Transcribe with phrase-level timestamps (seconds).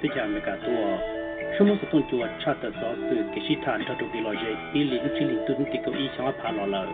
[0.00, 0.98] picha meka tuwa
[1.58, 5.36] shumo sa tun tuwa chata sa su kishi ta nita tu bilo je ili nchili
[5.46, 6.86] tu nuti ko i shanga pa lo la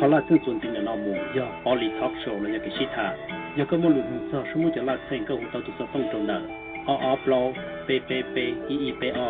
[0.00, 3.14] khala tun tun tinga na mu ya oli talk show la ya kishi ta
[3.56, 5.84] ya ka mo lu nu sa shumo ja la sen ka hu ta tu sa
[5.92, 6.40] tong tong na
[6.88, 7.52] a a plo
[7.86, 9.26] pe pe pe i i pe a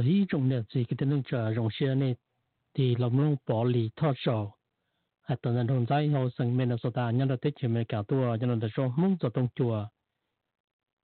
[0.00, 2.16] 咗呢种呢，自己的那个用些呢，
[2.72, 4.52] 啲谂谂玻璃托手，
[5.26, 9.90] 系等人同在后生命的所大，人哋的前面搞多，人哋说梦就动作，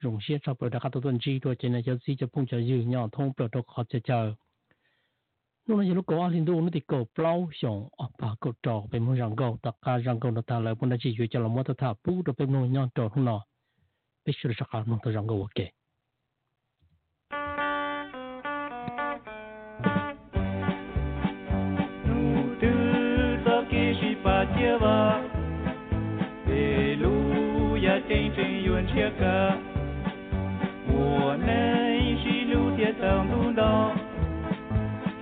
[0.00, 4.34] 用些差不多大家都都知道，真系有时就碰着要nhau thông biểu đồ khó chờ chờ.
[5.66, 8.82] lúc này lúc có anh tôi nó thì cầu plau xong ở bà cầu trò
[8.90, 11.40] bên mông răng cầu tất cả răng cầu nó ta lại bên đó chỉ cho
[11.40, 13.44] là mua ta thả bút được bên mông nhau trò không nọ
[14.24, 15.66] biết sự sắc hạt mông ta răng cầu ok
[28.97, 29.57] tia ca
[30.87, 32.71] mùa nay chỉ lưu
[33.55, 33.95] đó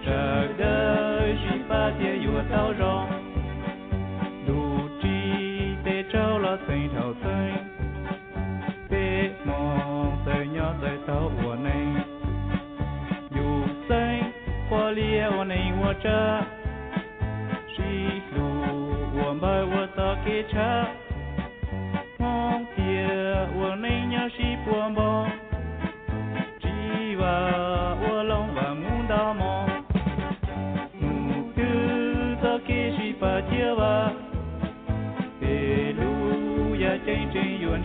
[0.05, 3.09] chờ đời chỉ ba tia yua tao rong
[4.47, 5.19] đủ chi
[5.83, 7.55] tê trâu là sinh thảo sinh
[8.89, 11.85] tê mò tê nhỏ tê tao mùa nay
[13.35, 14.23] dù sinh
[14.69, 16.41] qua lia mùa nay mùa cha
[17.77, 18.65] chỉ lưu
[19.15, 19.65] mùa mai
[20.25, 20.41] kia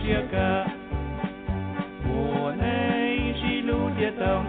[0.00, 0.64] 这个，
[2.08, 2.64] 我能
[3.36, 4.42] 是路的当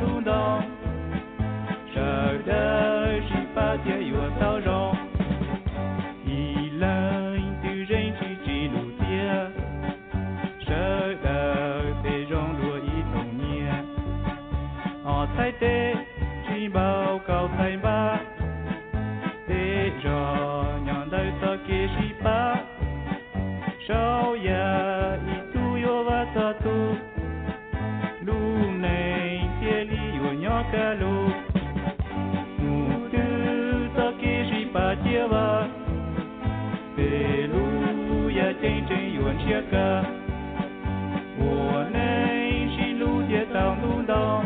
[41.38, 44.44] 我内心路也当路当，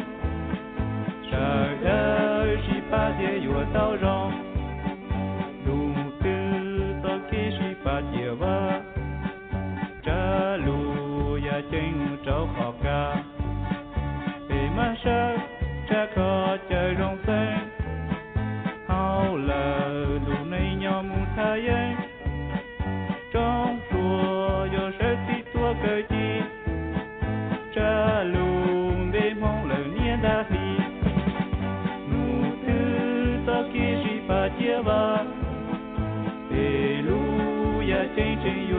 [1.29, 1.41] 十二
[1.83, 4.31] 的十八点有我到账，
[5.65, 6.25] 路个
[7.03, 8.47] 到开十八点哇，
[10.03, 11.93] 这路也真
[12.25, 12.87] 找好个，
[14.49, 15.37] 白马山
[15.89, 17.17] 这个真容。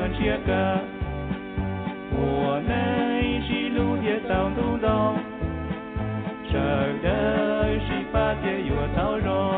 [0.10, 0.80] 切割。
[2.12, 5.18] 我们一起路也当独龙，
[6.52, 6.58] 这
[7.04, 9.57] 的十八街有桃荣。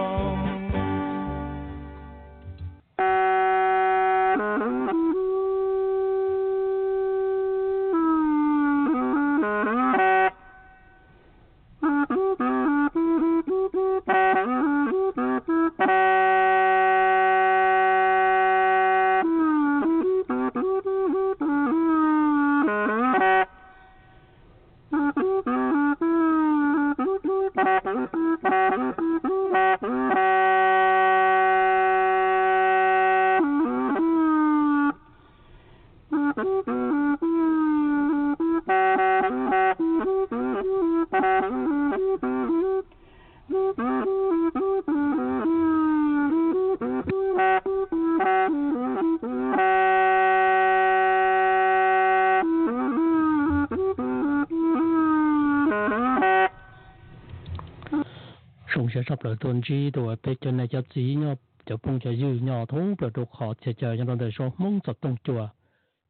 [59.24, 61.36] Là tuần chi đồ bây giờ này cho chỉ nhau
[61.66, 64.54] cho phong cho dư nhỏ thú bờ đồ khó chờ chờ cho nó đời số
[64.58, 65.48] mong sập tung chùa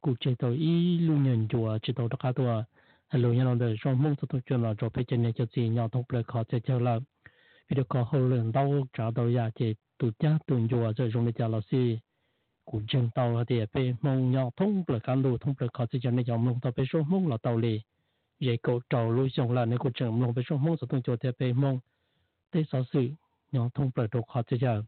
[0.00, 2.64] cụ chế tàu y lưu nhận chùa chỉ tàu đặc tua
[3.08, 5.44] hello nhà nó đời số mong sập tung chùa là cho bây giờ này cho
[5.52, 6.98] chỉ nhỏ thú bờ khó chờ chờ là
[7.68, 11.10] vì được có hậu lượng đau trả đầu ya chế tụ cha tuần chùa rồi
[11.14, 11.96] dùng để trả lão sư
[12.64, 15.98] cụ chân tàu thì bây mong nhỏ thú bờ cán đồ thú bờ khó chờ
[16.02, 17.80] chờ này cho mong tàu bây số mong là tàu lì
[18.40, 21.02] vậy cậu trầu lui xong là nếu cụ chân mong bây số mong sập tung
[21.02, 21.78] chùa thì bây mong
[22.52, 23.08] thế sở sự
[23.52, 24.82] nhóm thông bởi đồ khó cho giờ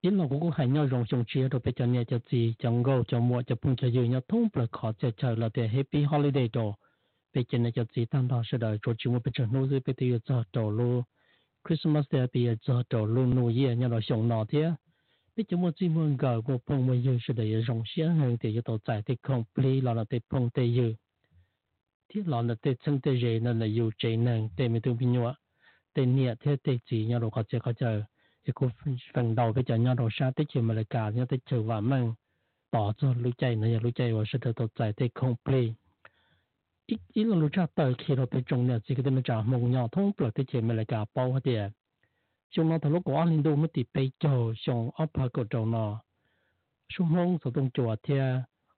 [0.00, 2.82] ít là cũng hay nhau rong trong chia rồi bây giờ nhà cho gì chẳng
[2.82, 5.68] gâu cho mua cho phung cho dư nhau thông bởi khó cho chờ là để
[5.68, 6.74] happy holiday đồ
[7.34, 9.80] bây giờ nhà cho gì tam đó sẽ đợi rồi chúng bây giờ nô dư
[9.86, 11.02] bây giờ giờ đồ luôn
[11.68, 14.72] Christmas Day bây giờ giờ đồ luôn nô dư nhà là sống nọ thế
[15.36, 18.36] bây giờ mua chỉ muốn gờ của phun mua dư sẽ đợi rong xía hơn
[18.40, 20.94] thì giờ tổ giải thì không plei là là để phung tây dư
[22.08, 24.98] thiết là là để chân tây dê nên là yêu chạy nên để mình tương
[24.98, 25.34] bình nhau
[25.94, 28.02] tên nhẹ thế tế chỉ nhau đồ khó chơi khó chơi
[28.46, 28.70] thì cũng
[29.14, 31.62] phần đầu cái chờ nhau đồ xa tích chịu mà lại cả nhau tích chịu
[31.62, 32.14] và mang
[32.72, 35.74] bỏ cho lúc chạy này lúc chạy và sẽ thật tốt chạy tích không play.
[36.86, 39.40] Ít ít là lúc cha tới khi nó bị trùng này chỉ cái tên trả
[39.40, 41.70] mong nhau thông bực tích chịu mà lại cả bao hết tiền à.
[42.50, 45.44] chúng nó thằng lúc của anh đâu mới tìm bây giờ xong ấp hai cái
[45.50, 46.02] trâu nọ,
[46.92, 48.14] xuống mông số đông chùa thì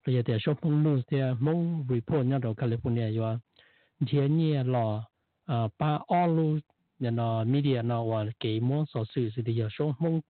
[0.05, 3.39] rồi thì xuống mông luôn thì mong report nhau đồ California rồi
[4.07, 5.05] thì nhẹ lò
[5.45, 6.27] à, ba ô
[7.03, 10.21] nhà nó media nó và cái món sở sử sự thì giờ số mong.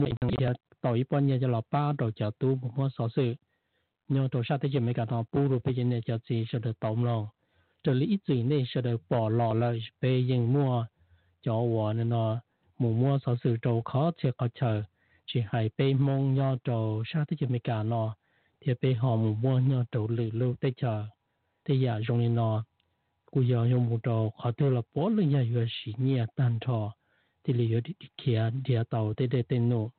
[0.00, 2.90] Mình thằng giờ tàu ít bao nhiêu cho lọ ba đầu chợ tu một món
[2.98, 3.34] sở sự
[4.08, 6.44] nhưng đầu sau tới giờ mấy cả thằng bu rồi bây giờ này chợ gì
[6.52, 7.26] sẽ được tổng lòng
[7.84, 10.86] trở lý ít gì này sẽ được bỏ lọ lại bây giờ mua.
[11.42, 12.40] Cho vợ nên nó
[12.78, 14.82] mùa mua sở sử trâu khó sẽ khó chờ
[15.26, 18.16] chỉ hay bê mong nhau trâu sau tới giờ mấy cả nó
[18.68, 21.06] thì bây họ một nhau đầu lử lưu chờ
[21.64, 22.64] thì giờ jong này nó
[23.30, 26.58] cú giờ dùng một đầu họ tôi là bỏ lên nhà vừa xí nhẹ tan
[26.60, 26.94] thọ
[27.44, 29.90] thì lý do đi kia địa tàu tới đây tên nô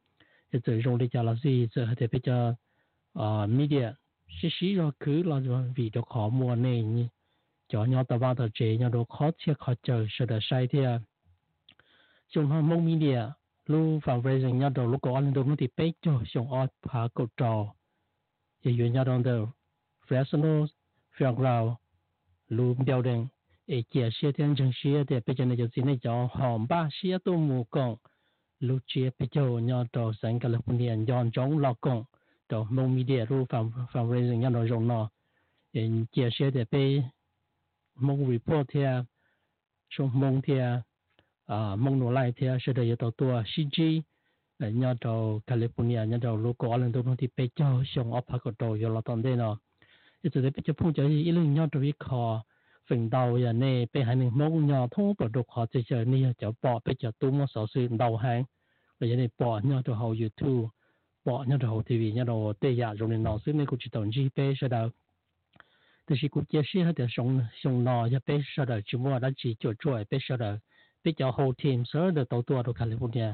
[0.52, 2.08] thì giờ trong đây giờ là gì giờ thì
[3.14, 3.92] à media
[4.42, 5.40] xí xí rồi cứ là
[5.76, 7.08] vì đó mua này nhỉ
[7.68, 10.68] cho nhau tàu vào tàu chế nhau đồ khó chia khó chờ sợ được sai
[10.68, 10.80] thì
[12.30, 13.22] chúng họ mong media
[13.66, 17.08] lu fundraising nhau đồ lúc có anh đồ nó thì bây giờ chúng họ phá
[17.16, 17.74] cầu trò
[18.64, 19.50] ye dụ nhau dong đầu
[20.08, 20.66] Fresno
[21.18, 21.74] Fairground
[22.50, 23.28] lu building
[23.66, 26.90] e chia xie tian chân xie de bây giờ de chỉ ne jiao hong ba
[26.92, 27.96] xie tu mu gong
[28.60, 32.04] lu chia bây giờ nhau đầu sang California dọn giống lọ gong
[32.50, 35.10] đầu mong media lu phạm phạm raising nhau đầu dùng nó
[35.72, 35.82] e
[36.12, 37.04] chia xie de bây
[37.96, 39.06] mong report theo
[39.90, 40.82] xong mong theo
[41.46, 43.82] à mong nô lại theo sẽ được tàu tua CG
[44.60, 48.22] nhà trâu California, nhà trâu lúc có lần tôi nói thì bây giờ xong ở
[48.28, 49.58] hạt trâu giờ là tận đây nọ.
[50.22, 52.44] Ít giờ bây giờ phong chơi ít lần nhà trâu ít khó
[52.90, 56.06] phần đầu giờ này bây hai mình mong nhà thông bộ đồ họ chơi chơi
[56.06, 58.44] này giờ bỏ bây giờ tôi muốn sở sự đầu hàng.
[59.00, 60.70] Bây giờ này bỏ nhà trâu hậu YouTube,
[61.26, 63.38] bỏ nhà trâu TV nhà trâu tây giả rồi nên nọ.
[63.46, 64.90] Xứ này cũng chỉ tận chỉ bây giờ đâu
[66.10, 69.22] thì chỉ cũng chia sẻ được xong xong nọ giờ bây giờ đâu chỉ muốn
[69.22, 70.58] đã chỉ chỗ chơi bây giờ đâu
[71.04, 73.34] bây giờ hậu team sớ được tàu tua đồ California.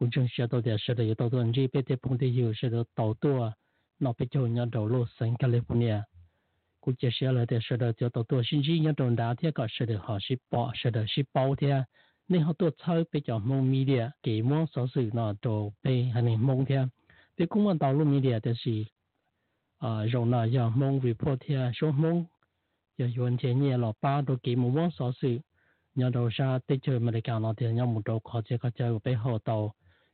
[0.00, 2.52] 好听，所有的都多都 California。cũng chẳng sẽ đầu tiên sẽ được đầu tuần gì bên phong thì hiểu
[2.56, 3.52] sẽ được đầu tua
[3.98, 6.00] nó bị cho nhau đầu lô sang California
[6.80, 9.34] cũng chỉ sẽ là để sẽ được cho đầu tua sinh viên nhau đầu đá
[9.34, 11.68] thì có sẽ được họ sẽ bỏ sẽ được sẽ bao thì
[12.28, 16.02] nên họ tôi chơi bị cho mong media cái mong số sự nó đầu bị
[16.02, 16.74] hay nên mong thì
[17.36, 18.84] bị cũng muốn đầu lô media thì là
[19.78, 22.24] à rồi nó giờ mong report thì số mong
[22.98, 25.38] giờ yuan tiền nhẹ là ba đồ cái mong số sự
[25.94, 28.58] nhau đầu ra tới chơi mà để cả nó thì nhau một đầu khó chơi
[28.58, 29.72] có chơi bị họ đầu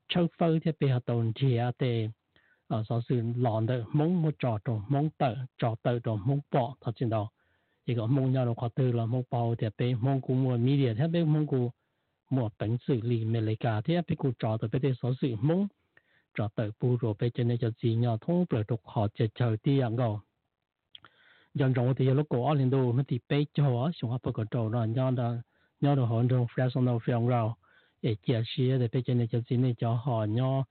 [0.09, 2.09] Châu phơi thì bị hạt tồn chỉ để
[2.67, 6.39] ở sau sự lòn được mong một trò đồ mong tờ trò tờ đồ mong
[6.51, 7.29] bỏ thật trên đó.
[7.87, 10.57] Thì có mong nhau đồ khó từ là mong bao thì bị mong cụ mua
[10.57, 11.71] media thì bị mong cụ
[12.29, 15.13] mua bánh xử lý mê lấy cả thì bị cụ trò tờ bị bây sau
[15.21, 15.67] sự mong
[16.37, 19.27] trò tờ bù rồi bị giờ này cho gì nhau thông bởi đục họ chờ
[19.35, 20.21] chờ đi ăn đâu
[21.53, 24.69] dần dần thì lúc cổ lên đồ nó thì bây giờ xong học cái trò
[24.69, 25.33] đó nhau đó
[25.81, 27.51] nhau đồ hòn trong fresh on the film rồi
[28.01, 30.65] để chia sẻ để bây giờ này cho xin này cho họ nhau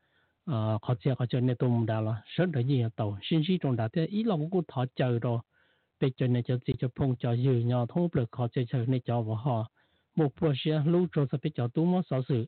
[0.45, 3.59] ờ họ chia họ cho nên tôi đã là rất là nhiều tàu sinh sĩ
[3.63, 5.41] trong đã thế ý là cũng thọ chờ rồi
[6.01, 8.87] bây giờ này cho chỉ cho phong cho dư nhau thông được họ chơi chơi
[8.87, 9.71] này cho họ
[10.17, 12.47] một bộ xe lưu cho sẽ bây giờ tôi muốn sở sự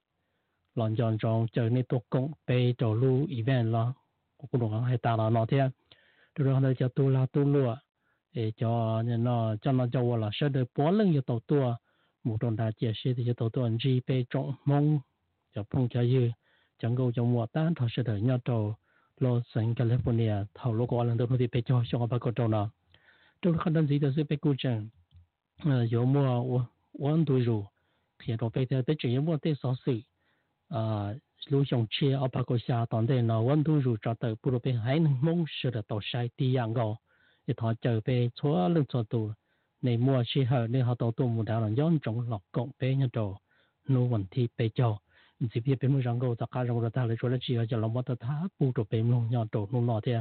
[0.75, 3.95] lòng chọn trong chờ nên tổ công bê cho lưu event lo
[4.37, 5.59] cũng được hay ta là nó thế
[6.35, 7.77] rồi họ cho tu la tu lúa
[8.33, 11.77] để cho nó cho nó cho là sẽ được bốn lần cho tổ tua
[12.25, 15.01] một trong đại chia sẻ thì tổ tuần gì về trọng mong
[15.55, 16.31] cho phong cho dư
[16.79, 18.75] chẳng câu trong mùa tan thọ sẽ đợi nhau trầu
[19.21, 22.49] lo sánh California thảo lúc qua lần đầu thì bê cho trong bà cổ trầu
[22.49, 22.71] đó,
[23.43, 24.89] trong khăn đơn gì đó sẽ bê cú chẳng
[25.91, 27.65] yếu mùa quan tuổi rù
[28.19, 30.01] thì đó bê theo tới chỉ mùa tết sáu sự
[30.69, 31.15] à
[31.49, 34.35] lưu dòng chia ở bà cổ xa toàn thể nó quan tuổi rù cho tới
[34.43, 36.75] bù bê hãy mong sự là tổ sai ti dạng
[37.47, 39.31] thì thọ chờ về chúa lên cho tù
[39.85, 43.19] ในมัวชีเหอในหอตตัวมูดาวย้อนจงหลอกกงเปยนโต
[43.93, 44.89] นูวันที่เปยจอ
[45.53, 50.19] สิบยี่เป็นมือจังกูตะการจังกูตาเลยชวนชีจะลงวัฏท้าปูตัวเปยลงย้อนโตนูนอเทีย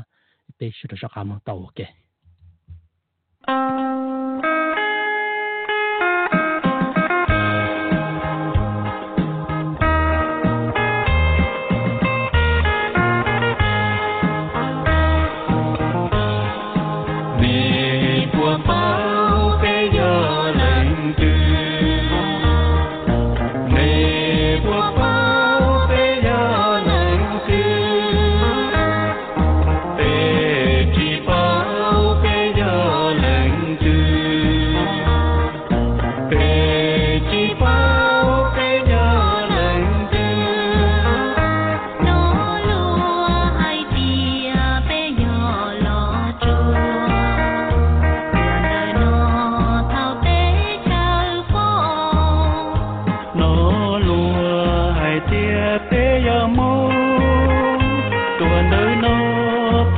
[0.55, 1.81] เปยชุดสักคำโตเก
[3.47, 4.06] Thank you.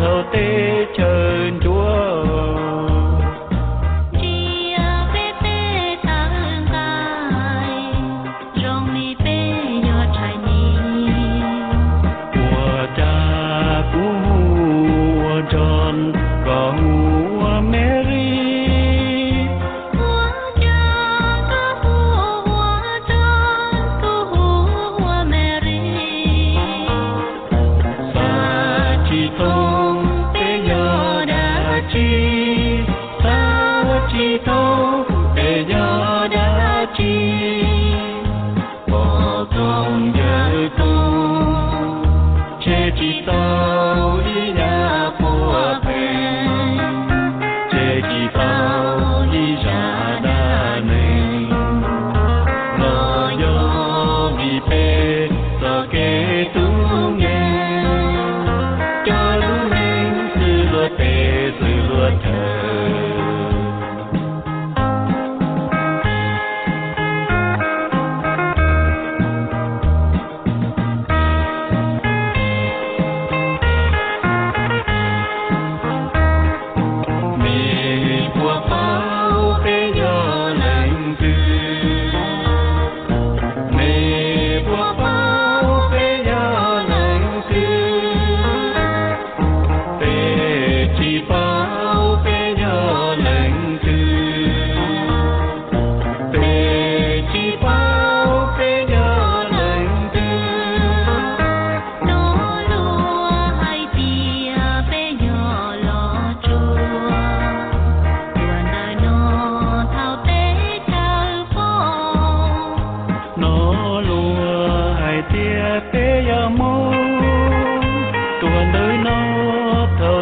[0.09, 1.98] lô tê trời chúa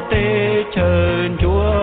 [0.09, 1.76] tế trời chúa.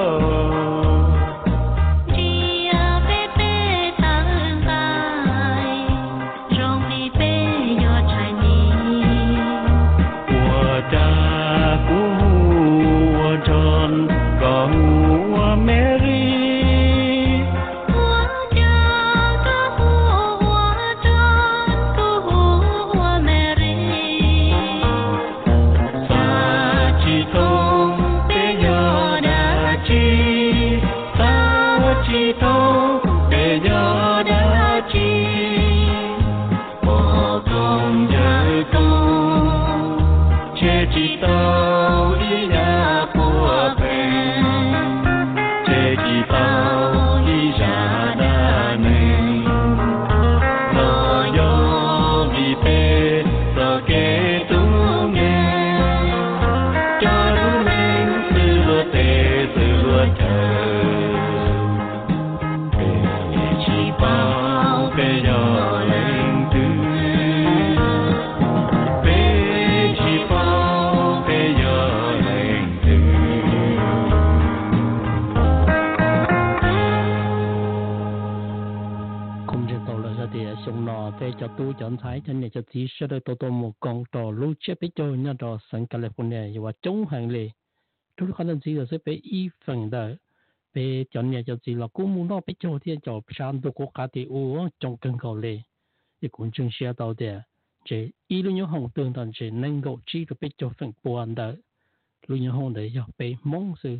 [82.74, 85.86] Thì sẽ được tổ tổ một con trò lưu chết bế cho nhà trò sân
[85.90, 87.50] California và chống hàng lệ
[88.16, 90.16] chúng khả năng gì là sẽ bế y phần đời
[90.74, 93.70] Bế chọn nhà cho gì là cũng muốn nó bế cho thì cho sản đồ
[93.70, 95.58] quốc gia thì u trong cơn cầu lệ
[96.22, 97.40] thì cũng chung xe tàu đẻ.
[97.84, 100.92] chỉ y lưu nhau hồng tương thần chỉ nên 够 chỉ được bế cho phần
[101.02, 101.56] buồn đời
[102.26, 103.98] Lưu nhau hồng để cho bế mong sự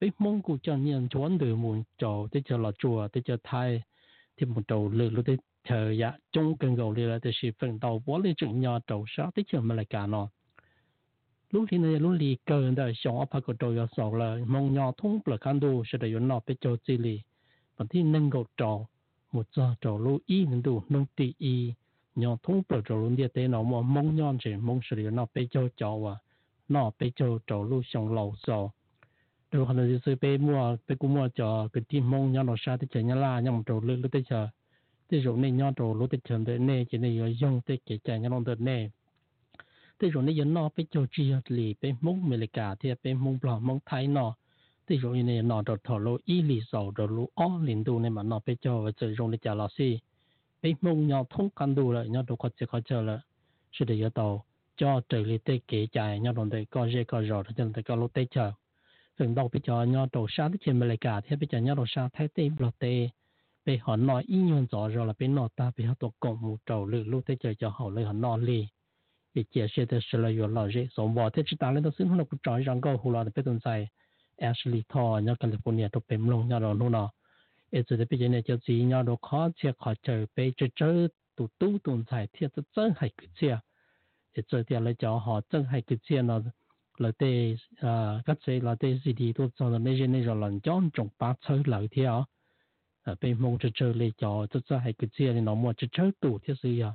[0.00, 3.36] Bế mong của cho nhân chuẩn đời muốn cho tới cho là chùa tới cho
[3.44, 3.82] thái
[4.36, 7.78] thì một đầu lừa lúc đấy thời ya Chung cần đi là thì sự phần
[7.80, 10.28] đầu bỏ lên chừng nhỏ đầu sáu tới chờ mà lại cả nó.
[11.50, 14.74] Lúc thì này lúc lì cờ đó xong áp cái đầu ya sầu là mong
[14.74, 17.20] nhỏ thông bờ khăn đồ sẽ để nó bị cho chỉ lì.
[17.78, 18.86] Bản thì nâng gầu trò,
[19.32, 21.72] một giờ trò lưu y nâng đồ nâng tỷ y.
[22.14, 25.10] Nhỏ thông bờ trò luôn địa tế nó mà mong nhỏ chỉ mong sẽ được
[25.10, 26.16] nó bị cho cho và
[26.68, 28.72] nó bị cho trò lưu xong lâu sáu
[29.50, 32.54] rồi hắn là sẽ bị mua bị cũng mua cho cái team mong nhỏ nó
[32.58, 34.48] sao tới chờ nhà la nhau trò lư lúc tới chờ
[35.10, 37.78] thế rồi nên nhau đồ lúc tới chờ tới này chỉ nên này dùng tới
[37.86, 38.90] cái chạy nhà nó tới này
[39.98, 43.38] tới rồi này nó bị cho chi lì bị mong mê cả thì bị mong
[43.42, 44.34] bò mong thái nó
[44.86, 47.98] thế rồi nên nó đồ thọ lô y lì sầu đồ lô ó liền tu
[47.98, 49.94] nên mà nó bị cho và chơi rồi này trả lão sư
[50.62, 53.18] bị mong nhau thông căn tu rồi nhau đồ khó chơi khó chơi rồi
[53.72, 54.42] sẽ để yêu cầu
[54.76, 57.82] cho trời lì tới kế chạy nhau đồng tới có dễ có rõ cho nên
[57.82, 58.52] có lúc tới chờ.
[59.18, 61.84] Phần đầu bây giờ nhau đồ sáng tới trên cả thì bây giờ nhau đồ
[61.88, 63.08] sáng thấy tê bờ tê
[63.66, 66.40] bị họ nói ý nhuận rõ rồi là bên nó ta bị họ tổ cộng
[66.40, 68.66] một trầu lự lúc thế chơi cho họ lấy họ nó lì
[69.34, 71.82] thì chia sẻ thế sự là vừa lo gì sống bỏ thế chỉ ta lên
[71.82, 73.88] đó xứng không được trói rằng câu hồ lo được biết tồn tại
[74.36, 77.10] Ashley Thor nhớ California tôi bấm lông nhớ rồi luôn đó
[77.70, 80.66] ít giờ bây giờ này cho gì nhớ đồ khó chia khó chơi bây giờ
[80.76, 83.58] chơi tụ tụ tồn tại thiệt rất chân hay cứ chia
[84.32, 86.40] ít giờ thì lấy cho họ chân hay cứ chia nó
[86.98, 90.20] là tê à các chế là tê gì đi tôi cho là mấy giờ này
[90.20, 92.24] rồi lần chọn trồng ba chơi lợi thế à
[93.20, 96.10] bên mong chơi chơi lấy cho cho hay cái gì thì nó mua chơi chơi
[96.20, 96.90] tủ thế gì à?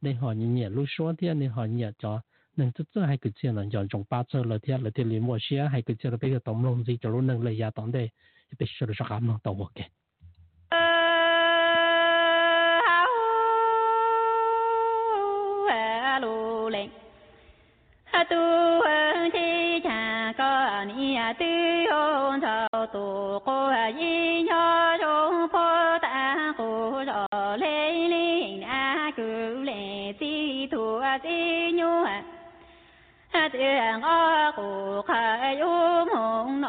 [0.00, 2.20] Nên họ nhìn nhẹ lúc số thế nên họ nhẹ cho
[2.56, 5.04] nên cho cho hay cái gì là chọn trồng ba chơi lợi thế lợi thế
[5.04, 7.42] liền mua xe hay cái gì là bây giờ tổng lông gì cho luôn nâng
[7.42, 8.10] lấy giá tổng đây
[8.58, 9.86] bây giờ là sao mà tàu ok
[18.30, 18.80] tu
[19.32, 21.46] chi cha có ni tư
[21.90, 22.40] hôn
[22.92, 27.26] tu cô nhi nho rong phô ta cô rõ
[27.56, 36.04] lê linh a cử lệ ti tu ti nhu a tiền o cô khai u
[36.14, 36.60] mong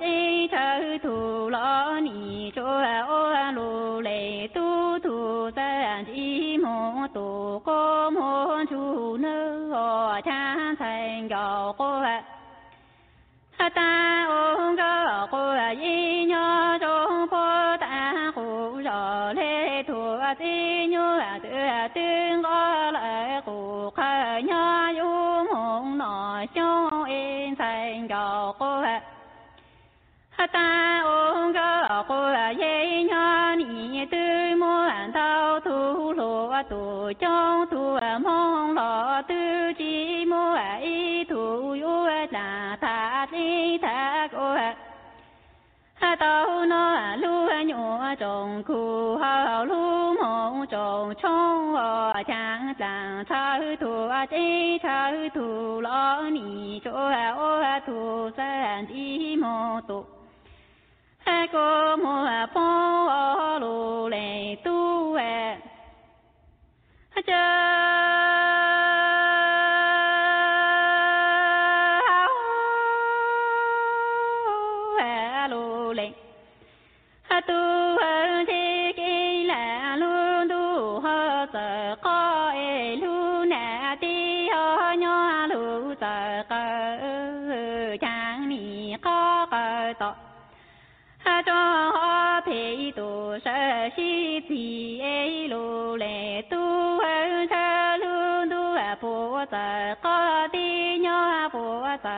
[0.00, 7.62] chi cha thủ lo ni cho ô lu lệ tu thủ ra chi mong tu
[7.64, 12.02] cô mong chu nơ cha thành gạo cô
[13.74, 21.38] ta ôn cơ cô yi nhớ trong phố ta cụ rõ lê thủ ti nhớ
[21.42, 21.48] tự
[21.94, 26.91] tương có lại cụ khởi nhớ yu mong nọ trong
[30.52, 37.98] ta ôn cơ cô dây nhớ ni tư muôn thao thu lộ tu trong tu
[38.22, 41.36] mong lo tư chi mua y tu
[41.82, 44.56] yu là ta ti ta cô
[46.18, 53.60] tao nó lu nhũ trồng khu hào lu mong trồng trong ở trang trang thao
[53.80, 60.11] tu chi thao thu lo ni chỗ ô thu san đi mô tục
[61.52, 65.56] cô mua phong lu lệ tu tu
[91.24, 91.60] cho
[91.96, 93.08] ho pe tu
[93.44, 96.62] sa si ti e lu le tu
[97.50, 98.14] sa lu
[98.50, 100.16] du a po sa ko
[100.52, 101.18] ti nyo
[101.54, 101.64] po
[102.02, 102.16] sa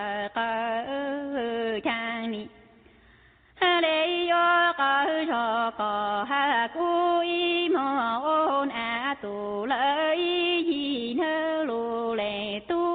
[1.87, 2.43] chang ni
[3.83, 4.93] lê yo ca
[5.31, 7.89] cho ca ha cu y mô
[8.23, 12.94] ôn a tu lợi gì nơ lù lệ tu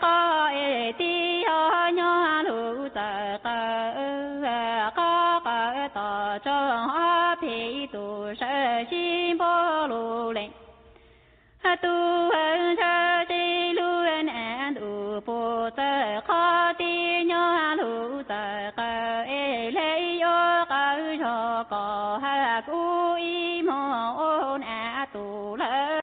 [0.00, 3.60] có ê ti ho nho lù tờ cỡ
[4.96, 10.50] có cỡ tờ cho hoa phi tù sơ xin bố lũ lệnh
[11.82, 13.24] tu hân sơ
[13.74, 20.64] lũ luôn an tu bố tờ có ti nho lũ tờ cỡ ê lê yo
[20.64, 25.99] cỡ cho có hạ cú y mô ôn a tù lợi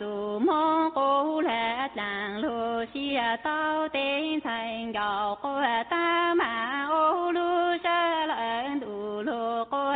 [0.00, 6.34] mùa chủ mong cô là làng lô xia à tao tên thành gạo cô ta
[6.34, 9.92] mà ô lu sa lợn đủ lô cô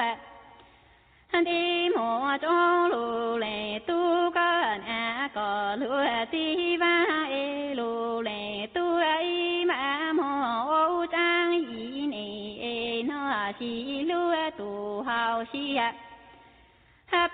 [1.45, 8.67] đi mùa trong lù lệ tu con à có lúa ti va e lù lệ
[8.75, 12.27] tu ai mà mùa ô trang ý nè
[12.61, 15.93] e nó chỉ lúa tu hào xi à.
[17.07, 17.29] Ha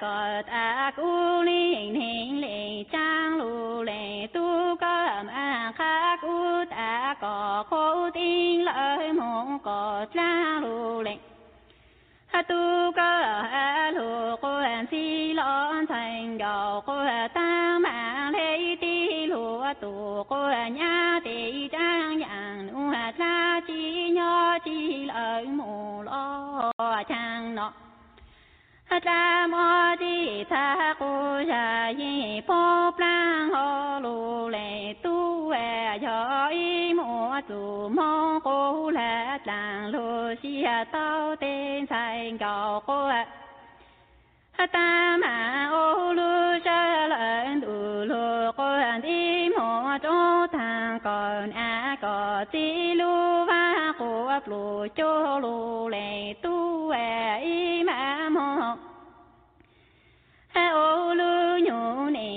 [0.00, 6.64] có ta à, cú linh hình lệ trang lù lệ tu có mà kha u
[6.70, 11.16] ta có khô tin lợi mong có trang lù lệ.
[12.48, 13.42] Tu cơ
[13.90, 21.20] lù quan si lon thành gạo của ta mà lấy ti lù tu của nhà
[21.24, 26.72] tỷ trang yang nu cha chi nho chi lợi mù lo
[27.08, 27.72] chàng nọ
[29.06, 35.52] cha mô di tha cô cha yi po plang ho lu lệ tu
[36.02, 43.08] cho y mô tu mong cô là tlang lu xia tao tên thành gạo cô
[44.72, 48.68] ta mà ô lu cha lợn đủ lu cô
[49.02, 56.34] đi mô chỗ thang còn a có ti lu va cô lu cho lu lệ
[56.42, 58.16] tu e y mà
[60.72, 62.28] ô lu nhu nè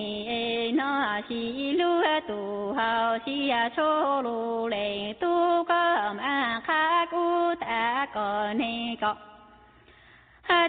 [0.71, 7.55] nó si lu tu hao si a cho lu lê tu có ma kha cu
[7.59, 9.15] ta có nè có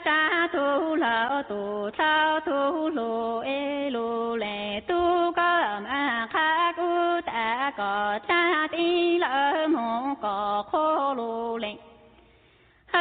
[0.05, 7.21] cha tu lao tu sao tu lu e lu lê tu có ma kha cu
[7.27, 11.75] ta có cha ti lỡ mô có khô lu lê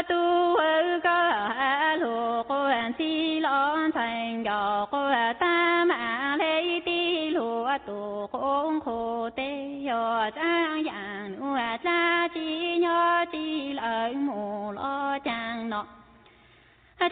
[0.09, 1.19] tu ơ có
[1.99, 9.30] lu an si lon thành gạo của ta mà lấy ti lúa tu không khô
[9.36, 15.86] tê yo trang yang nu cha chi nho chi lợi mù lo trang nọ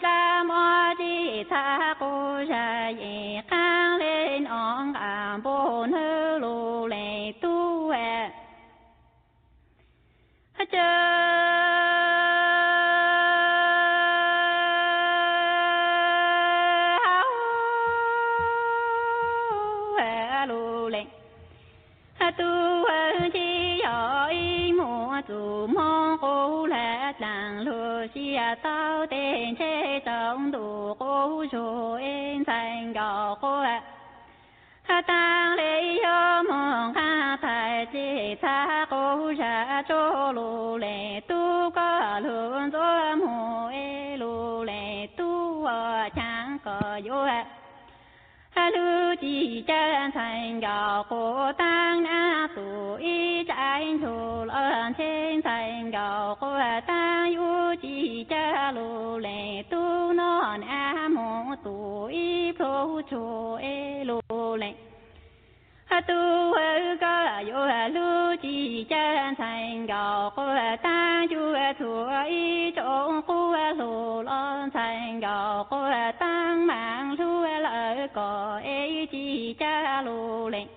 [0.01, 7.31] cha mo chi tha cô ra ye khang lên ong à bồn hư lu lệ
[7.41, 8.31] tu à
[10.71, 11.56] tu
[25.29, 32.01] mùa tu mong cô là làng lúa xia tao tên chế trong đủ, cô rồi
[32.47, 33.63] thành gạo cô
[35.07, 42.19] tăng lễ yo mong ha thai chi tha cô ra cho lu lệ tu có
[42.23, 45.65] luôn cho mù e lu lệ tu
[46.15, 47.06] chẳng có yo lu chi
[49.67, 56.47] chân thành gạo cô tăng na tu y trái thủ lợn trên thành gạo cô
[56.87, 64.03] tăng yu chi cha lu lệ tu non a mô tu y pro chu e
[64.03, 64.21] lu
[64.55, 64.73] lệ
[66.01, 66.53] tu
[66.99, 70.43] ca yo lu chi chân thành gạo cô
[70.83, 78.07] ta chu thu y chỗ cô lu lon thành gạo cô tăng mạng lu lỡ
[78.13, 80.67] có e chi cha lu lệnh.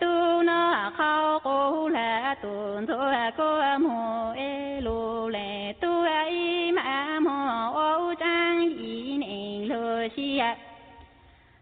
[0.00, 2.94] Tu nó à khao cô là tuần thu
[3.36, 5.72] cô mồ e lu lệ.
[5.80, 10.54] Tu ai mà mồ ô trang y nè lu xia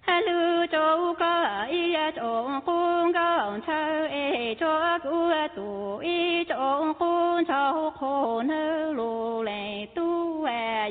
[0.07, 7.45] lưu châu có ý châu cung có châu e cho cu tu y châu cung
[7.49, 10.89] châu khô nơ lu lệ tu à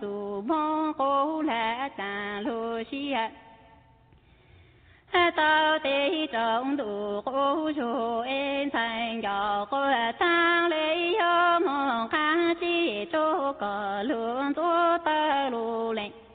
[0.00, 3.28] tu mong cô là ta lu xia
[5.36, 9.78] tao tê trong đủ cô chú em thành nhỏ cô
[10.18, 11.16] tăng lấy
[11.66, 16.25] mong khá chi cho có lượng tố ta lù lệnh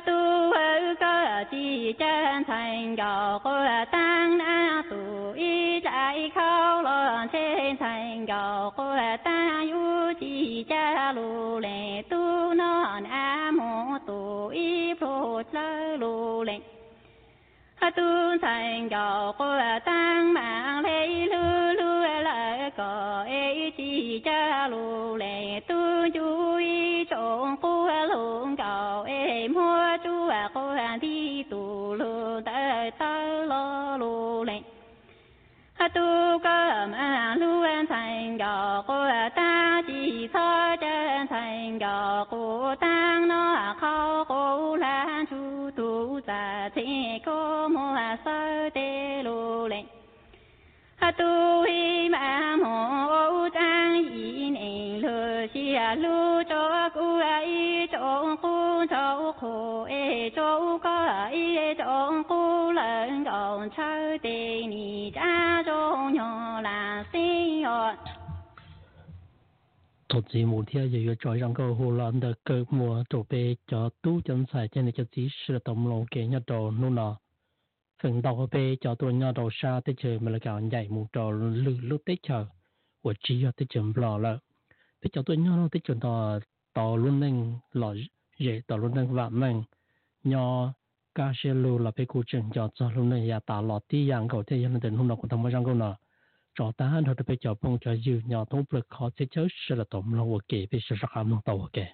[0.00, 0.12] 都
[0.50, 3.50] 尔各级真层高和
[3.90, 5.90] 当那都一在
[6.34, 15.58] 靠拢称层高和当有几家路人都那那么多一服走
[15.98, 16.60] 路人
[17.78, 19.44] 他都参加过
[19.84, 28.41] 当忙来路路来个 a 级加路人都就一种活路。
[30.92, 34.60] Cô đi tu lu tơ tơ lo lu lệ
[35.94, 39.04] tu cơ mà lu thành nhỏ cô
[39.36, 46.68] ta chỉ cho chân thành nhỏ cô tăng nó khâu cô lan chú tu giả
[46.74, 49.82] thế cô mua sơ tê lu lệ
[51.18, 58.86] tu hi ma mô trang yi nè lơ xi lu cho cu ai cho cu
[58.90, 66.10] cho khổ e cho có ai cho cu lần còn chơi tê ni cha cho
[66.14, 67.94] nhỏ là sinh yo
[70.08, 73.26] thuật gì một thiên giờ giờ trời rằng câu hồ lan được cơ mùa tổ
[73.30, 76.70] bê cho tu chân sai trên này cho chỉ sự tổng lộ kế nhà đồ
[76.70, 77.16] nô nọ
[78.02, 81.06] phần đầu bê cho tôi nhà đầu xa tới chờ mà là cả nhảy một
[81.12, 82.46] trò lư lúc tới chờ
[83.02, 84.38] của chỉ cho tới chờ lò lợn
[85.02, 86.38] bê cho tôi nhau nó tới chờ tò
[86.74, 87.94] tò luôn nên lò
[88.38, 89.62] dễ tò luôn nên vạn mình
[90.24, 90.72] nhỏ
[91.14, 93.78] ca xe lưu là phải cố chừng cho cho luôn dạ nên ya tà lò
[93.88, 95.96] tí yang cầu thế nên tình hôm nào cũng thông báo rằng câu nào
[96.58, 99.46] cho ta hơn thôi phải cho phong cho dư nhỏ thông lực khó thế chớ,
[99.68, 101.86] sẽ là tổng lòng ok phải sẽ ra khám mong tàu ok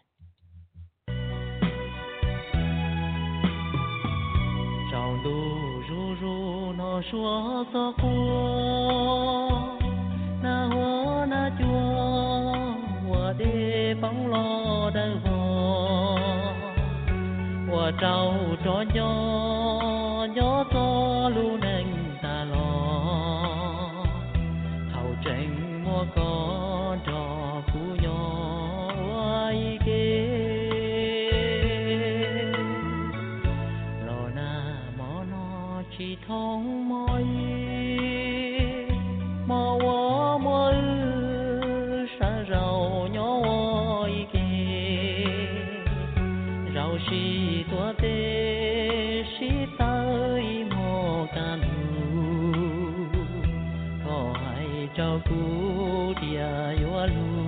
[4.92, 5.40] trong đu
[5.88, 9.50] ru ru nó xóa gió cua
[10.42, 11.67] na hoa na chú
[13.38, 16.20] đê bóng lo đời hoa
[17.70, 20.64] hoa trâu cho nhỏ gió
[46.78, 51.60] rau xì tua tê xì tới mò can
[54.06, 56.50] có ai cho cú dia
[56.82, 57.47] yo lu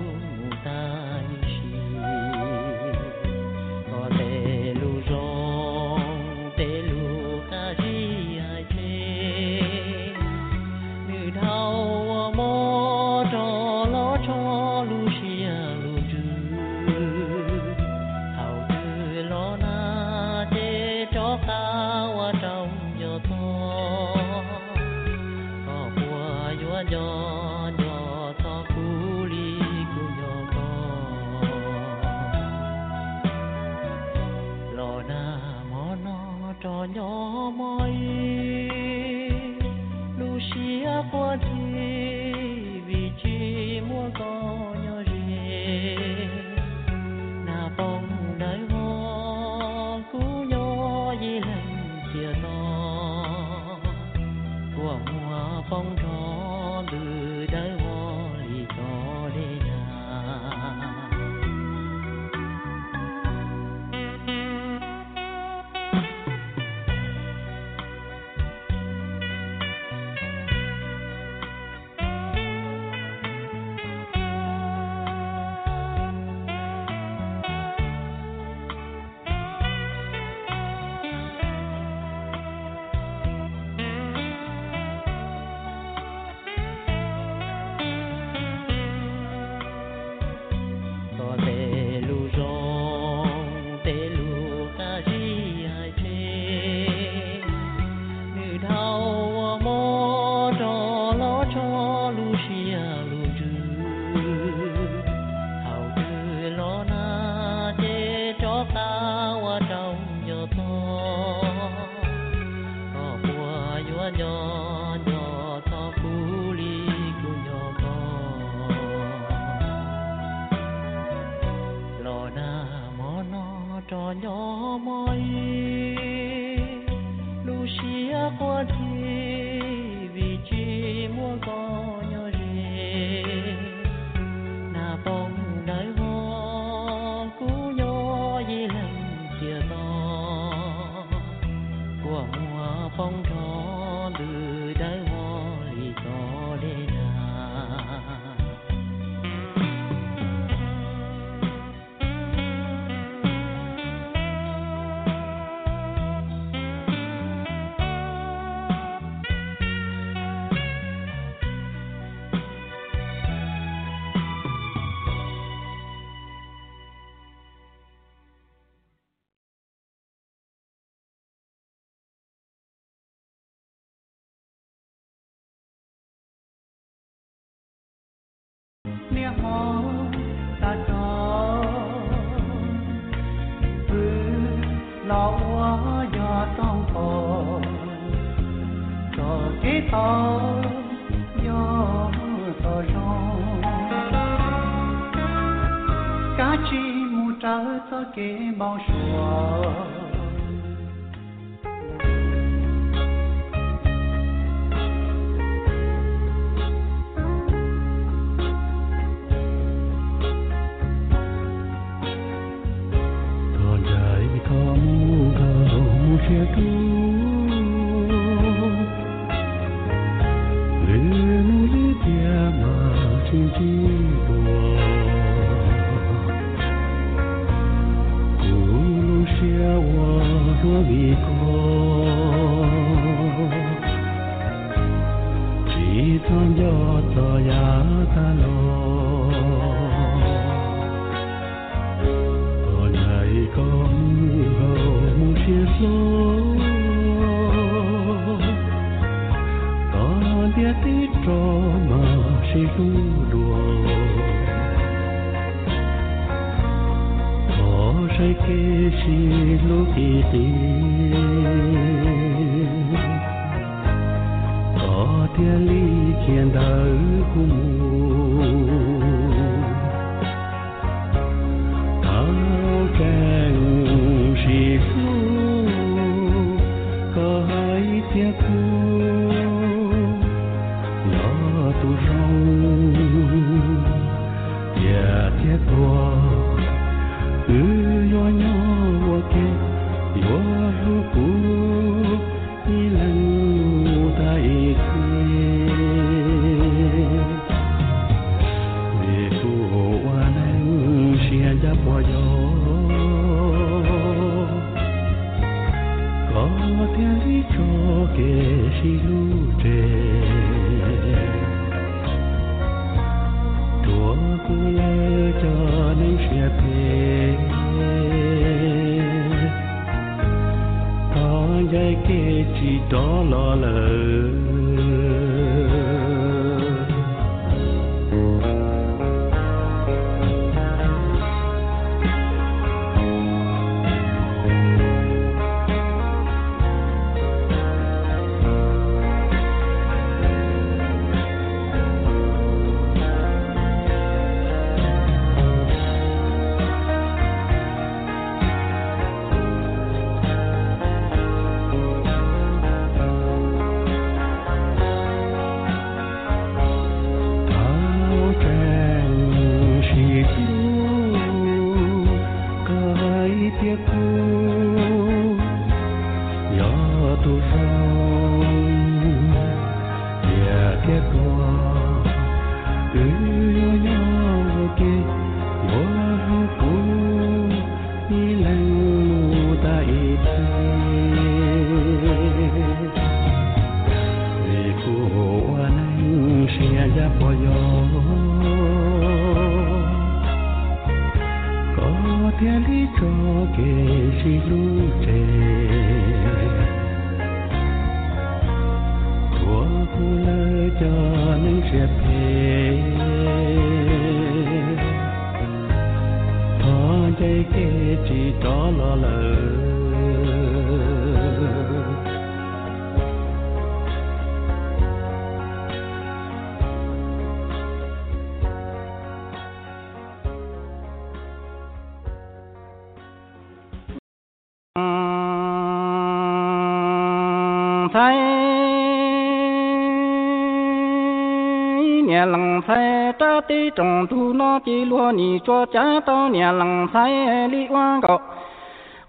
[433.47, 437.11] ti trọng thu nó chỉ lúa ni cho cha tao nhà lăng sai
[437.49, 438.17] li oan gọ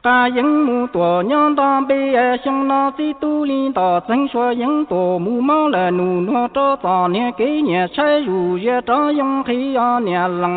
[0.03, 4.26] ca yến mu tổ nhân ta bê e xong nó si tu li tỏ sinh
[4.33, 8.59] xua yến tổ mu mau là nụ nó cho tỏ nhà kế nhà sai dù
[8.64, 10.53] ye cho yong khi ở nhà lăng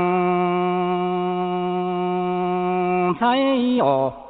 [3.20, 4.25] sai ở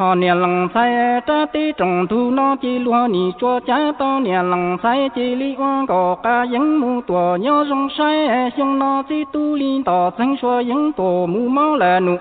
[0.00, 4.20] họ nhà lăng sai ta tí trồng thu nó chỉ lúa nì cho cha to
[4.22, 8.78] nhà lăng sai chỉ li oan có cả những mu tua nhớ rong sai xong
[8.78, 12.16] nó chỉ tu li tỏ sinh số những tổ mu máu là nụ.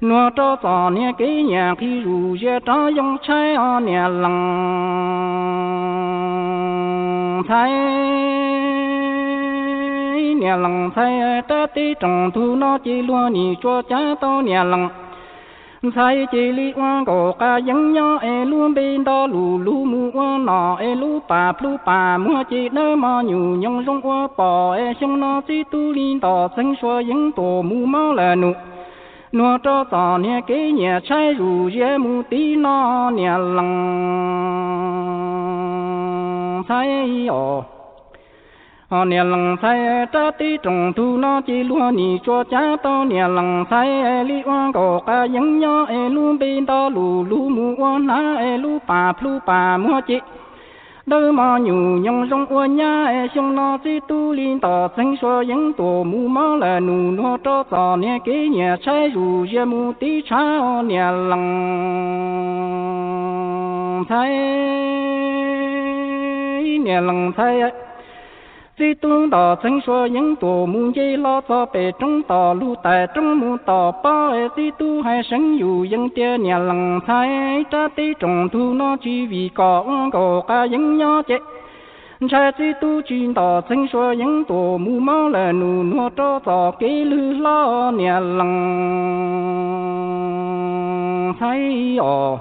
[0.00, 5.12] Nó cho tỏ nhà cái nhà khi rủ ra cho dùng sai ở nhà lăng
[7.48, 7.70] sai.
[10.34, 14.64] Nhà lăng sai ta tí trồng thu nó chỉ lúa nì cho cha to nhà
[14.64, 14.88] lăng
[15.82, 20.10] sai chỉ li oan cổ ca dân nhớ e luôn bên đó lù lù mu
[20.14, 24.28] oan nọ e lù bà lù bà mua chỉ đỡ mà nhủ nhung rong qua
[24.36, 28.34] bỏ e xong nó chỉ tu linh tỏ sinh số những tổ mu máu là
[28.34, 28.52] nụ
[29.32, 33.72] nó cho tỏ nè cái nhà trái rủ dễ mu tí nó nè lăng
[36.68, 37.64] sai ồ
[38.90, 39.24] họ nhà
[39.62, 43.04] sai ta tí trồng thu nó chỉ lúa nì cho cha to.
[43.08, 43.28] Nhà
[43.70, 48.34] sai li oan cổ ca dân e luôn bên đó lù lù mu oan na
[48.38, 49.38] e lu bà lu
[49.78, 50.18] mua chị
[51.06, 55.16] đâu mà nhu nhung rong oan nhá e xong nó chỉ tu liên tỏ sinh
[55.22, 59.44] số những tổ mu má là nụ nó cho tỏ nè cái nhà trái rủ
[59.44, 61.44] dễ mu tí cha nhà lăng
[64.08, 64.30] sai.
[66.78, 67.60] Nhà lăng sai
[68.78, 72.74] chỉ tuân đỏ sinh số những tổ mù dây lo cho bề trong tỏ lưu
[72.82, 73.56] tại trong mù
[74.04, 77.28] bao e chỉ tu hai sinh dù dân tia nhà lăng thái
[77.70, 81.38] ta tí trồng thu nó chỉ vì có có cả những nhỏ chết
[82.30, 86.38] cha chỉ tu chuyên tỏ sinh số những tổ mù máu là nụ nó cho
[86.38, 88.54] tỏ cái lư lo nhà lăng
[91.40, 92.38] thái ồ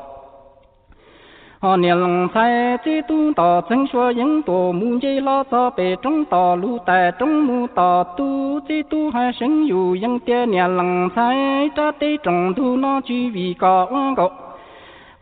[1.65, 5.69] họ niệm lòng sai chỉ tu tỏ chân số những tổ mu dây lo tỏ
[5.77, 10.19] bề trong tỏ lu tại trong mu tỏ tu chỉ tu hai sinh dù những
[10.19, 13.87] tia niệm lòng sai cha tê trồng tu nó chỉ vì có
[14.17, 14.29] gọ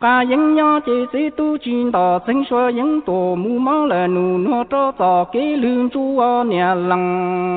[0.00, 4.06] cả những nhỏ chỉ chỉ tu chuyên tỏ chân số những tổ mu máu là
[4.06, 7.54] nụ nó cho tỏ kế lương chú ở niệm lòng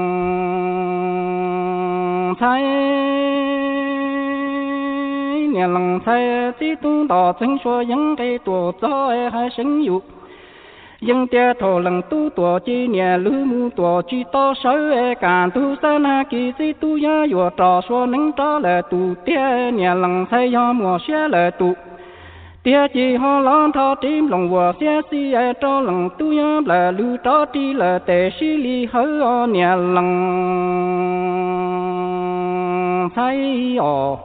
[5.47, 9.81] sai nhà lăng sai chỉ tu đỏ chân số những cái tổ cho hai sinh
[9.81, 10.03] dục
[11.01, 15.51] dân tia thổ lăng tu tổ chi nhà lư mu tổ chi to sớ càn
[15.51, 19.71] tu sa na kỳ si tu ya yo trò số nâng trò là tu tia
[19.73, 21.73] nhà lăng sai ya mùa xe là tu
[22.63, 26.61] tia chi ho lon thọ tim lòng vừa xe si e trò lăng tu ya
[26.65, 30.49] là lư trò ti là tệ si li hơ nhà lăng
[33.15, 34.19] sai ồ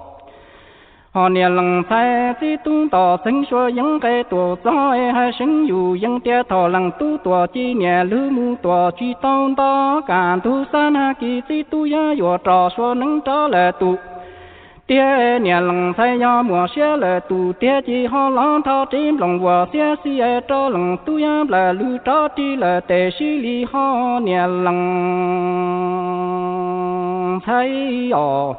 [1.14, 5.30] họ nè lăng thái chỉ tung tỏ sinh số những cái tổ gió cho hai
[5.38, 9.54] sinh dù những tia thọ lăng tu tổ chi nè lư mu tổ chi tông
[9.54, 13.72] đó cả tu san ha kỳ chỉ tu ya yo trò số nâng trở lại
[13.72, 13.96] tu
[14.86, 19.16] tia nè lăng thái ya mùa xe lại tu tia chi họ lăng thọ tim
[19.16, 23.10] lòng vừa xe si e trở lăng tu ya là lư trở chi là tề
[23.18, 25.00] si li họ nè lăng
[27.44, 27.70] thái
[28.12, 28.54] ồ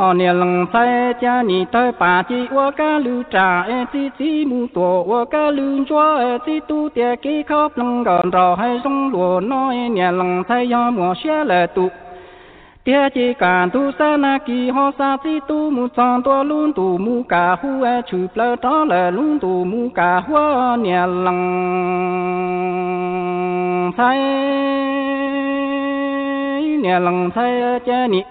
[0.00, 4.10] họ nè lăng say, cha ni tới bà chi wa ca lư trà e chi
[4.18, 8.30] chi mu tổ wa ca lư cho e chi tu tia ki khóc lăng gần
[8.32, 11.88] rò hay sông lùa, nói nè lăng say do mùa xe lệ tụ.
[12.84, 16.72] Tia chi cả tu sa na ki, ho sa chi tu mu chọn tua luôn
[16.72, 21.06] tu mu cả hu e chụp lơ đó là luôn tu mu cả hoa nè
[21.06, 21.52] lăng
[23.98, 24.18] say.
[26.82, 28.22] Nè lăng say cha ni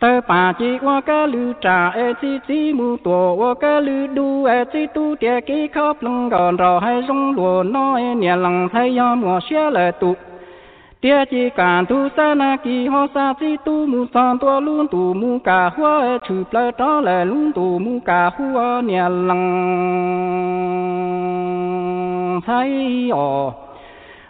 [0.00, 4.06] tơ bà chỉ qua cá lư trà e chi chi mu tổ qua cá lư
[4.06, 8.36] đu e chi tu tia kí khóc lưng gòn rò hay rong lùa e nhà
[8.36, 10.14] lăng thay do mùa xe lệ tụ.
[11.00, 14.86] Tia chỉ cả tu sa na kỳ ho sa chi tu mu san tua luôn
[14.90, 19.08] tu mu cả hoa e chụp lại đó là luôn tu mu cả hoa nhà
[19.08, 20.30] lăng
[22.46, 23.52] thay ồ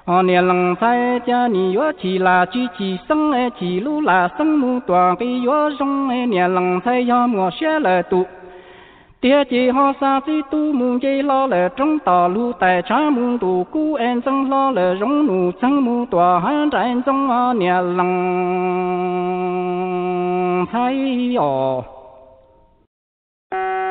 [0.09, 4.01] họ nè lăng sai cha ni yo chỉ là chỉ chỉ sinh e chỉ lu
[4.01, 8.03] là sinh mu toàn cái yo rong e nè lăng sai yo mua xe là
[8.03, 8.23] tụ
[9.21, 13.11] tia chỉ họ sa chỉ tu mu chỉ lo là trong tà lu tại cha
[13.11, 17.29] mu tu cú em sinh lo là rong nu sinh mu tòa han trái trong
[17.29, 19.27] họ nè lăng
[20.73, 21.83] sai yo
[23.51, 23.88] Thank you.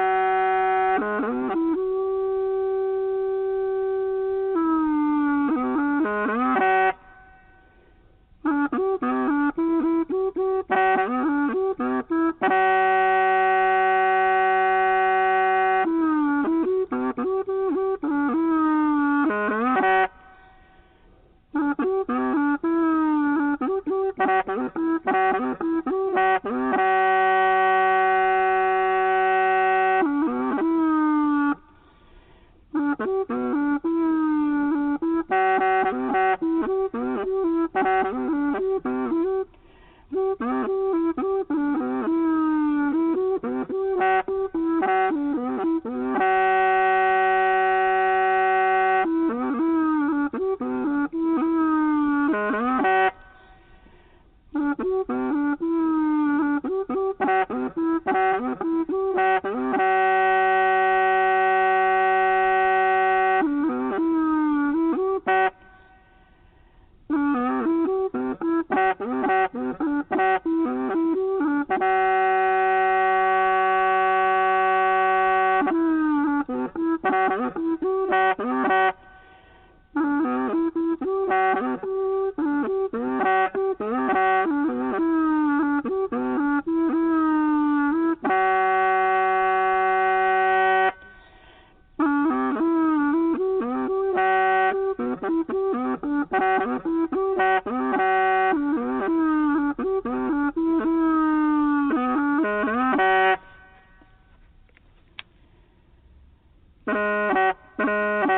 [107.79, 108.31] Mm-hmm.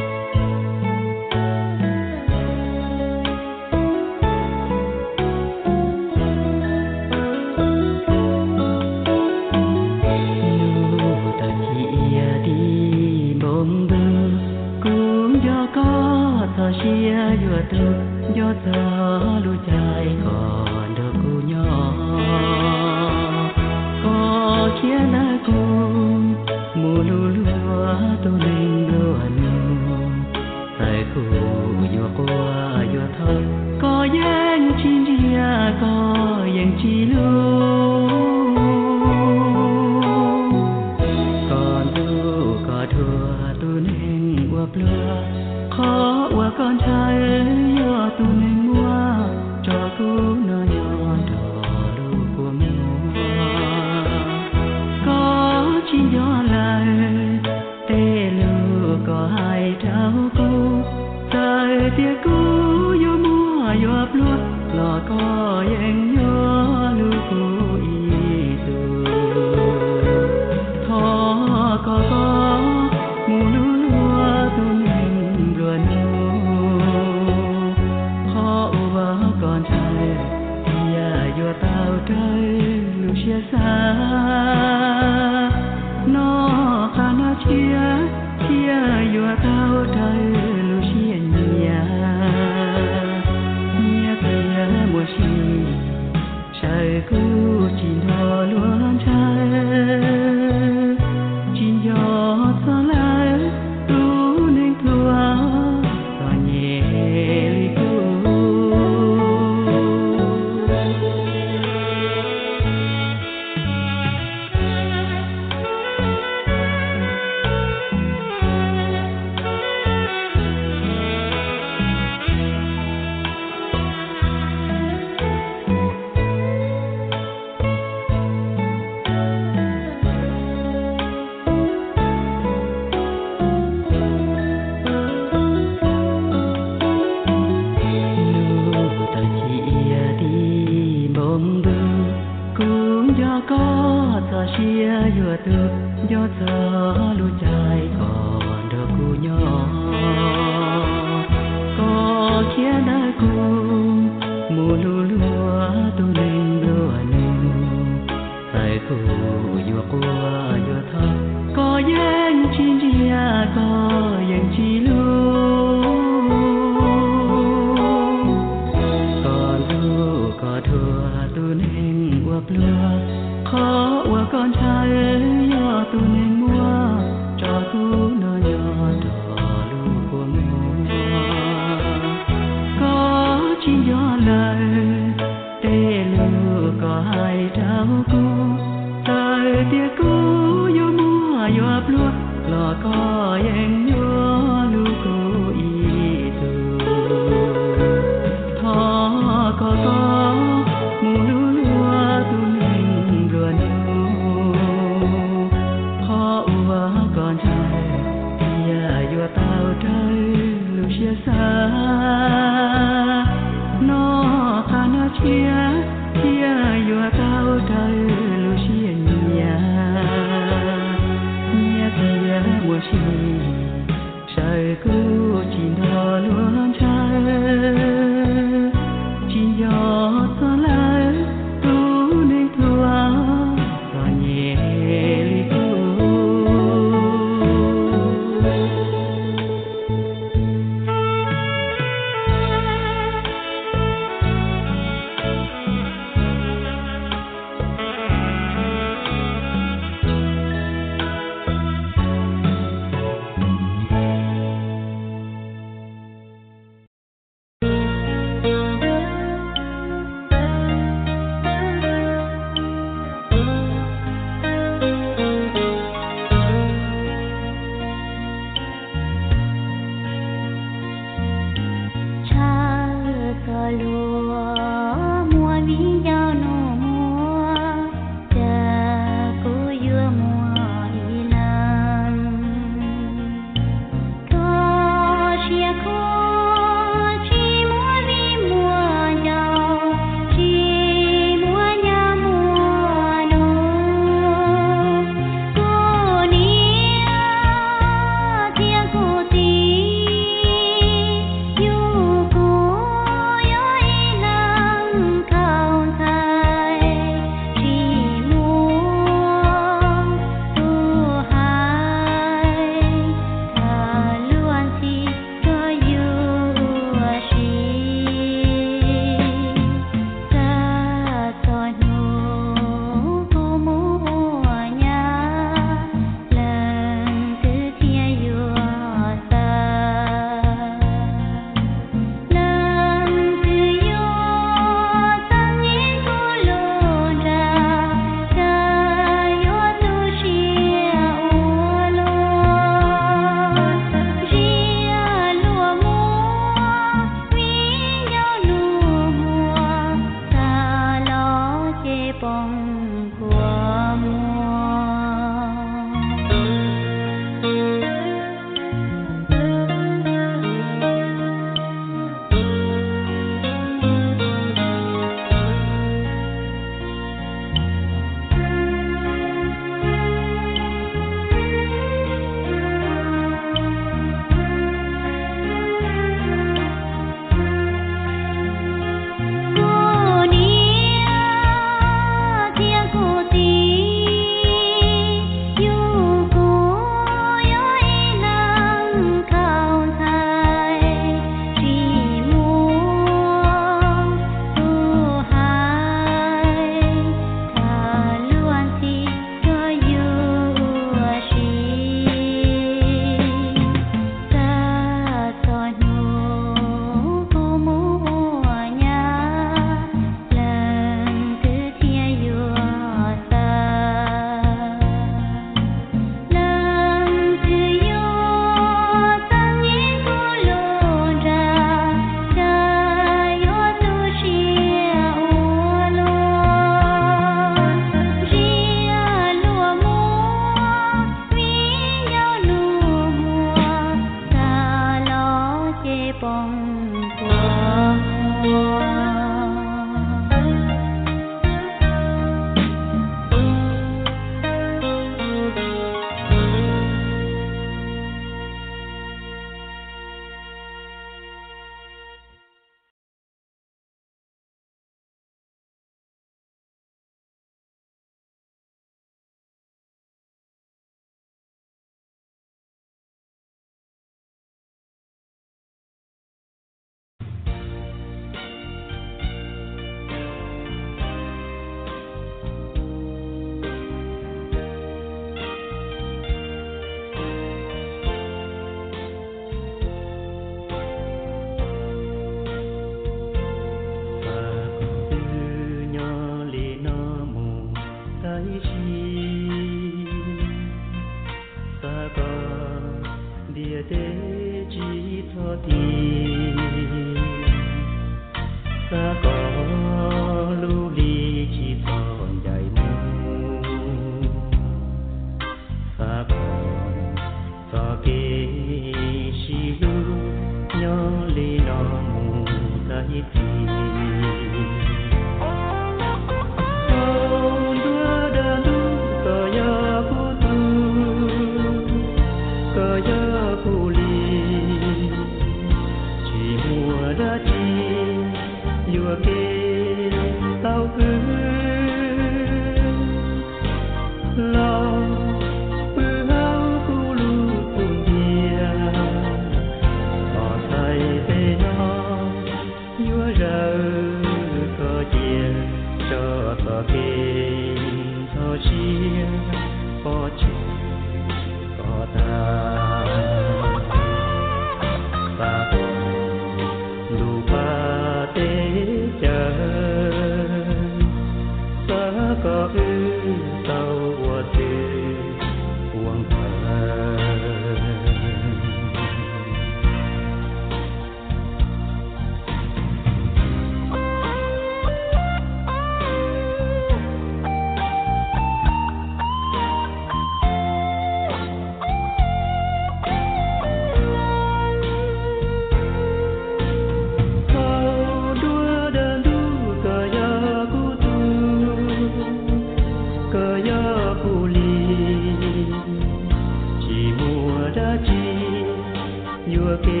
[599.56, 600.00] vừa tí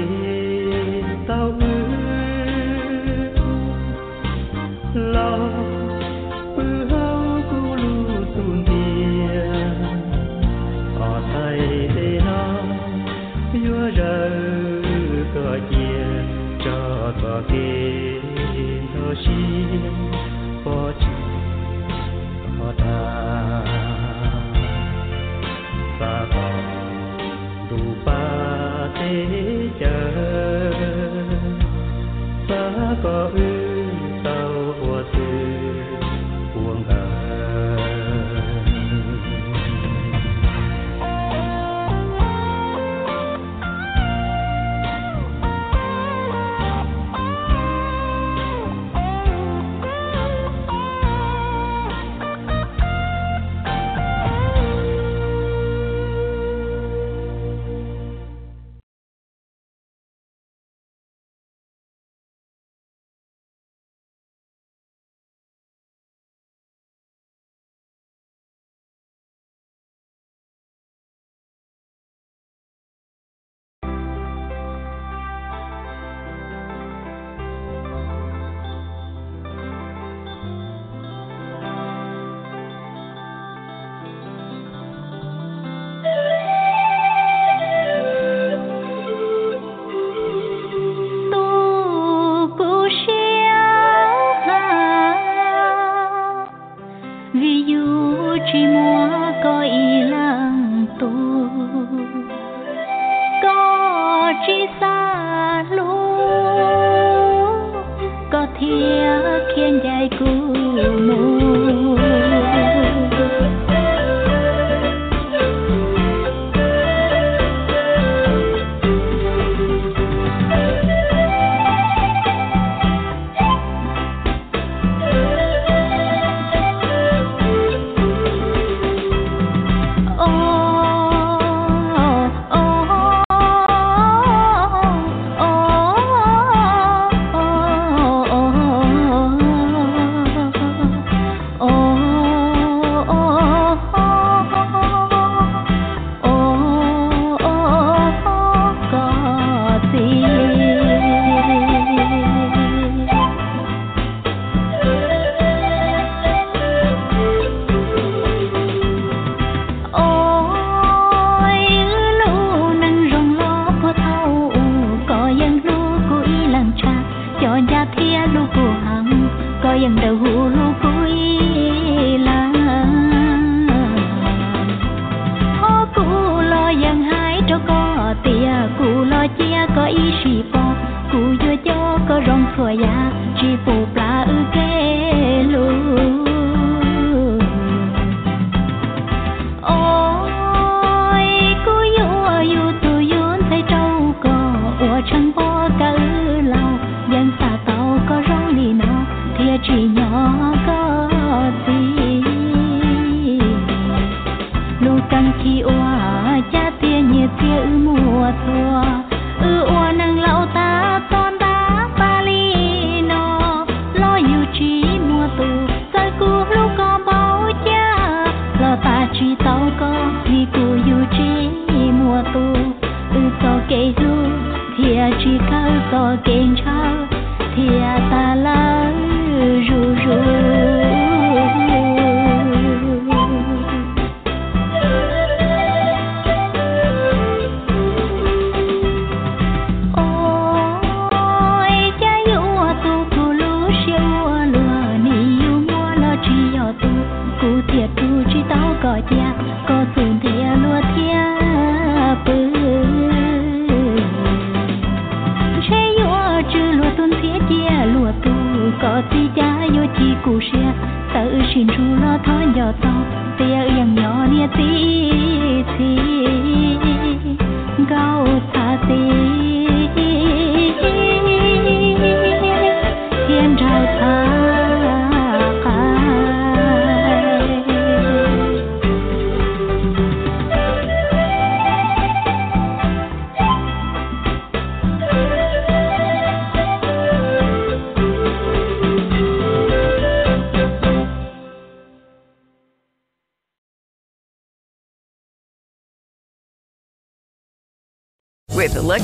[1.28, 2.10] tao ước.
[4.94, 5.69] Chi lo